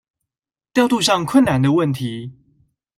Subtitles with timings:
[0.73, 2.33] 調度上困難的問題